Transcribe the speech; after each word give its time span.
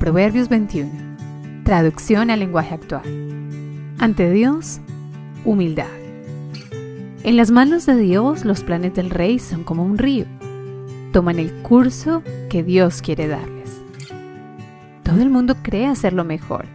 Proverbios 0.00 0.48
21. 0.48 0.90
Traducción 1.64 2.28
al 2.30 2.40
lenguaje 2.40 2.74
actual. 2.74 3.02
Ante 3.98 4.30
Dios, 4.30 4.80
humildad. 5.44 5.86
En 7.22 7.36
las 7.36 7.50
manos 7.50 7.86
de 7.86 7.96
Dios 7.96 8.44
los 8.44 8.62
planes 8.64 8.94
del 8.94 9.08
rey 9.08 9.38
son 9.38 9.64
como 9.64 9.82
un 9.82 9.96
río. 9.96 10.26
Toman 11.12 11.38
el 11.38 11.52
curso 11.62 12.22
que 12.50 12.62
Dios 12.62 13.00
quiere 13.00 13.28
darles. 13.28 13.80
Todo 15.04 15.22
el 15.22 15.30
mundo 15.30 15.56
cree 15.62 15.86
hacerlo 15.86 16.24
mejor, 16.24 16.66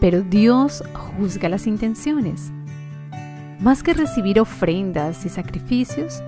pero 0.00 0.20
Dios 0.20 0.84
juzga 0.92 1.48
las 1.48 1.66
intenciones. 1.66 2.52
Más 3.60 3.82
que 3.82 3.94
recibir 3.94 4.40
ofrendas 4.40 5.24
y 5.24 5.30
sacrificios, 5.30 6.22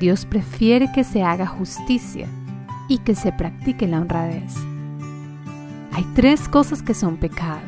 Dios 0.00 0.24
prefiere 0.24 0.90
que 0.92 1.04
se 1.04 1.22
haga 1.22 1.46
justicia 1.46 2.26
y 2.88 2.98
que 2.98 3.14
se 3.14 3.30
practique 3.30 3.86
la 3.86 4.00
honradez. 4.00 4.54
Hay 5.92 6.04
tres 6.14 6.48
cosas 6.48 6.82
que 6.82 6.94
son 6.94 7.16
pecado. 7.16 7.62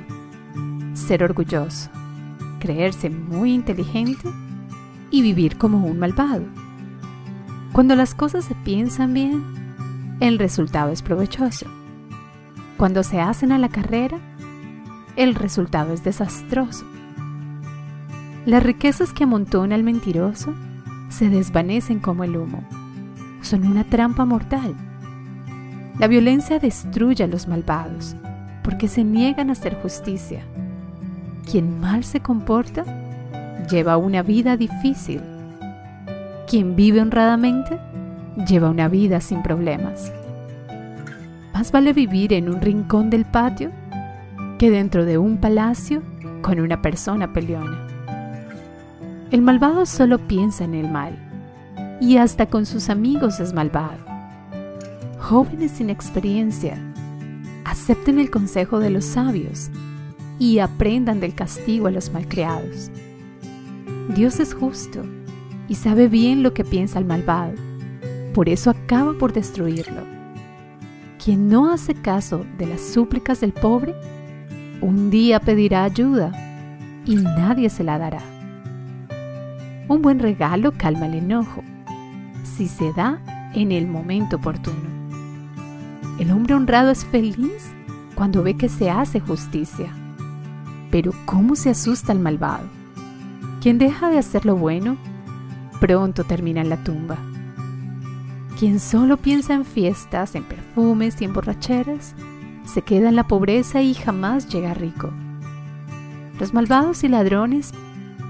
Ser 0.95 1.25
orgulloso, 1.25 1.91
creerse 2.61 3.11
muy 3.11 3.53
inteligente 3.53 4.29
y 5.11 5.23
vivir 5.23 5.59
como 5.59 5.87
un 5.87 5.99
malvado. 5.99 6.45
Cuando 7.73 7.97
las 7.97 8.15
cosas 8.15 8.45
se 8.45 8.55
piensan 8.55 9.15
bien, 9.15 9.43
el 10.21 10.39
resultado 10.39 10.93
es 10.93 11.03
provechoso. 11.03 11.67
Cuando 12.77 13.03
se 13.03 13.21
hacen 13.21 13.51
a 13.51 13.59
la 13.59 13.69
carrera, 13.69 14.19
el 15.17 15.35
resultado 15.35 15.93
es 15.93 16.05
desastroso. 16.05 16.87
Las 18.47 18.63
riquezas 18.63 19.13
que 19.13 19.25
amontona 19.25 19.75
el 19.75 19.83
mentiroso 19.83 20.55
se 21.09 21.29
desvanecen 21.29 22.01
como 22.01 22.25
el 22.25 22.37
humo. 22.37 22.67
Son 23.41 23.67
una 23.67 23.85
trampa 23.85 24.25
mortal. 24.25 24.75
La 25.99 26.09
violencia 26.09 26.59
destruye 26.59 27.23
a 27.23 27.27
los 27.27 27.47
malvados 27.49 28.17
porque 28.63 28.89
se 28.89 29.05
niegan 29.05 29.51
a 29.51 29.53
hacer 29.53 29.75
justicia. 29.83 30.43
Quien 31.51 31.81
mal 31.81 32.05
se 32.05 32.21
comporta 32.21 32.85
lleva 33.71 33.97
una 33.97 34.23
vida 34.23 34.57
difícil. 34.57 35.21
Quien 36.49 36.77
vive 36.77 37.01
honradamente 37.01 37.79
lleva 38.49 38.71
una 38.71 38.89
vida 38.89 39.21
sin 39.21 39.43
problemas. 39.43 40.13
Más 41.53 41.71
vale 41.73 41.93
vivir 41.93 42.33
en 42.33 42.49
un 42.49 42.61
rincón 42.61 43.11
del 43.11 43.25
patio 43.25 43.71
que 44.59 44.71
dentro 44.71 45.05
de 45.05 45.19
un 45.19 45.37
palacio 45.37 46.03
con 46.41 46.59
una 46.59 46.81
persona 46.81 47.33
peleona. 47.33 47.87
El 49.31 49.43
malvado 49.43 49.87
solo 49.87 50.19
piensa 50.19 50.65
en 50.65 50.75
el 50.75 50.89
mal 50.89 51.17
y 52.01 52.17
hasta 52.17 52.47
con 52.47 52.67
sus 52.67 52.89
amigos 52.89 53.41
es 53.41 53.53
malvado. 53.53 54.12
Jóvenes 55.23 55.71
sin 55.71 55.89
experiencia, 55.89 56.77
acepten 57.65 58.19
el 58.19 58.29
consejo 58.29 58.81
de 58.81 58.91
los 58.91 59.05
sabios 59.05 59.71
y 60.41 60.59
aprendan 60.59 61.21
del 61.21 61.33
castigo 61.33 61.87
a 61.87 61.93
los 61.93 62.13
malcriados. 62.13 62.91
Dios 64.17 64.41
es 64.41 64.53
justo 64.53 65.05
y 65.69 65.77
sabe 65.77 66.09
bien 66.09 66.43
lo 66.43 66.53
que 66.55 66.65
piensa 66.65 66.99
el 66.99 67.05
malvado, 67.05 67.53
por 68.35 68.49
eso 68.49 68.69
acaba 68.69 69.13
por 69.17 69.33
destruirlo. 69.33 70.03
Quien 71.25 71.49
no 71.49 71.71
hace 71.71 71.95
caso 71.95 72.45
de 72.59 72.67
las 72.67 72.81
súplicas 72.81 73.41
del 73.41 73.53
pobre, 73.53 73.95
un 74.81 75.09
día 75.09 75.39
pedirá 75.39 75.85
ayuda 75.85 76.33
y 77.07 77.15
nadie 77.15 77.71
se 77.71 77.85
la 77.85 77.97
dará. 77.97 78.23
Un 79.87 80.03
buen 80.03 80.19
regalo 80.19 80.73
calma 80.73 81.07
el 81.07 81.15
enojo, 81.15 81.63
si 82.43 82.67
se 82.67 82.93
da 82.95 83.21
en 83.55 83.71
el 83.71 83.87
momento 83.87 84.37
oportuno. 84.37 85.02
El 86.23 86.31
hombre 86.31 86.55
honrado 86.55 86.93
es 86.93 87.05
feliz 87.05 87.75
cuando 88.15 88.45
ve 88.45 88.55
que 88.55 88.69
se 88.69 88.89
hace 88.89 89.19
justicia, 89.19 89.93
pero 90.89 91.11
¿cómo 91.25 91.57
se 91.57 91.71
asusta 91.71 92.13
el 92.13 92.21
malvado? 92.21 92.69
Quien 93.61 93.77
deja 93.77 94.09
de 94.09 94.19
hacer 94.19 94.47
lo 94.47 94.55
bueno, 94.55 94.97
pronto 95.81 96.23
termina 96.23 96.61
en 96.61 96.69
la 96.69 96.77
tumba. 96.77 97.17
Quien 98.57 98.79
solo 98.79 99.17
piensa 99.17 99.55
en 99.55 99.65
fiestas, 99.65 100.37
en 100.37 100.45
perfumes 100.45 101.21
y 101.21 101.25
en 101.25 101.33
borracheras, 101.33 102.15
se 102.67 102.83
queda 102.83 103.09
en 103.09 103.17
la 103.17 103.27
pobreza 103.27 103.83
y 103.83 103.93
jamás 103.93 104.47
llega 104.49 104.75
rico. 104.75 105.11
Los 106.39 106.55
malvados 106.55 107.03
y 107.03 107.09
ladrones 107.09 107.73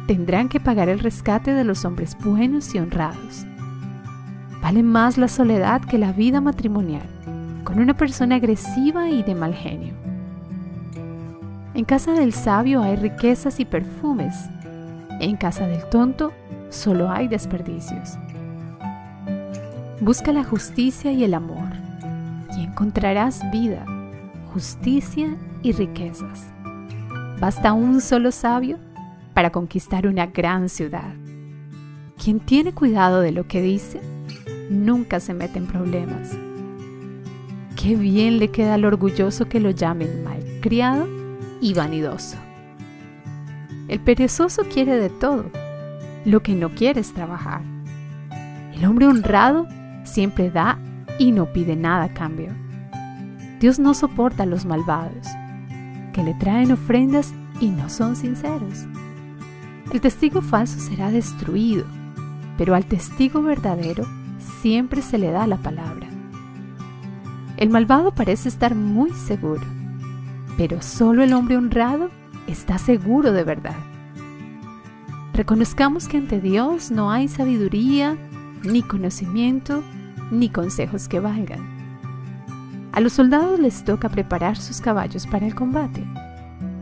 tendrán 0.06 0.48
que 0.48 0.60
pagar 0.60 0.88
el 0.88 0.98
rescate 0.98 1.52
de 1.52 1.64
los 1.64 1.84
hombres 1.84 2.16
buenos 2.24 2.74
y 2.74 2.78
honrados. 2.78 3.44
Vale 4.62 4.82
más 4.82 5.18
la 5.18 5.28
soledad 5.28 5.82
que 5.84 5.98
la 5.98 6.12
vida 6.12 6.40
matrimonial, 6.40 7.06
con 7.72 7.80
una 7.80 7.96
persona 7.96 8.34
agresiva 8.34 9.08
y 9.08 9.22
de 9.22 9.34
mal 9.34 9.54
genio. 9.54 9.94
En 11.72 11.86
casa 11.86 12.12
del 12.12 12.34
sabio 12.34 12.82
hay 12.82 12.96
riquezas 12.96 13.60
y 13.60 13.64
perfumes, 13.64 14.34
en 15.20 15.38
casa 15.38 15.66
del 15.66 15.82
tonto 15.88 16.34
solo 16.68 17.10
hay 17.10 17.28
desperdicios. 17.28 18.18
Busca 20.02 20.34
la 20.34 20.44
justicia 20.44 21.12
y 21.12 21.24
el 21.24 21.32
amor 21.32 21.70
y 22.58 22.64
encontrarás 22.64 23.40
vida, 23.50 23.86
justicia 24.52 25.34
y 25.62 25.72
riquezas. 25.72 26.52
Basta 27.40 27.72
un 27.72 28.02
solo 28.02 28.32
sabio 28.32 28.76
para 29.32 29.48
conquistar 29.48 30.06
una 30.06 30.26
gran 30.26 30.68
ciudad. 30.68 31.14
Quien 32.22 32.38
tiene 32.38 32.74
cuidado 32.74 33.22
de 33.22 33.32
lo 33.32 33.48
que 33.48 33.62
dice, 33.62 33.98
nunca 34.68 35.20
se 35.20 35.32
mete 35.32 35.56
en 35.56 35.66
problemas. 35.66 36.36
Qué 37.76 37.96
bien 37.96 38.38
le 38.38 38.50
queda 38.50 38.74
al 38.74 38.84
orgulloso 38.84 39.48
que 39.48 39.60
lo 39.60 39.70
llamen 39.70 40.24
malcriado 40.24 41.08
y 41.60 41.74
vanidoso. 41.74 42.36
El 43.88 44.00
perezoso 44.00 44.62
quiere 44.72 44.96
de 44.96 45.10
todo, 45.10 45.50
lo 46.24 46.42
que 46.42 46.54
no 46.54 46.70
quiere 46.70 47.00
es 47.00 47.12
trabajar. 47.12 47.62
El 48.74 48.84
hombre 48.84 49.06
honrado 49.06 49.66
siempre 50.04 50.50
da 50.50 50.78
y 51.18 51.32
no 51.32 51.52
pide 51.52 51.76
nada 51.76 52.04
a 52.04 52.14
cambio. 52.14 52.52
Dios 53.60 53.78
no 53.78 53.94
soporta 53.94 54.42
a 54.42 54.46
los 54.46 54.64
malvados, 54.64 55.26
que 56.12 56.22
le 56.22 56.34
traen 56.34 56.72
ofrendas 56.72 57.32
y 57.60 57.68
no 57.68 57.88
son 57.88 58.16
sinceros. 58.16 58.86
El 59.92 60.00
testigo 60.00 60.40
falso 60.40 60.80
será 60.80 61.10
destruido, 61.10 61.84
pero 62.58 62.74
al 62.74 62.86
testigo 62.86 63.42
verdadero 63.42 64.04
siempre 64.62 65.02
se 65.02 65.18
le 65.18 65.30
da 65.30 65.46
la 65.46 65.58
palabra. 65.58 66.01
El 67.56 67.70
malvado 67.70 68.14
parece 68.14 68.48
estar 68.48 68.74
muy 68.74 69.10
seguro, 69.12 69.62
pero 70.56 70.82
solo 70.82 71.22
el 71.22 71.32
hombre 71.32 71.56
honrado 71.56 72.10
está 72.46 72.78
seguro 72.78 73.32
de 73.32 73.44
verdad. 73.44 73.76
Reconozcamos 75.34 76.08
que 76.08 76.18
ante 76.18 76.40
Dios 76.40 76.90
no 76.90 77.10
hay 77.10 77.28
sabiduría, 77.28 78.16
ni 78.64 78.82
conocimiento, 78.82 79.82
ni 80.30 80.48
consejos 80.48 81.08
que 81.08 81.20
valgan. 81.20 81.60
A 82.92 83.00
los 83.00 83.14
soldados 83.14 83.58
les 83.58 83.84
toca 83.84 84.08
preparar 84.08 84.56
sus 84.56 84.80
caballos 84.80 85.26
para 85.26 85.46
el 85.46 85.54
combate, 85.54 86.04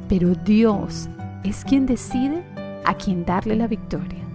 pero 0.08 0.34
Dios 0.34 1.08
es 1.44 1.64
quien 1.64 1.86
decide 1.86 2.42
a 2.84 2.94
quién 2.94 3.24
darle 3.24 3.54
la 3.54 3.68
victoria. 3.68 4.29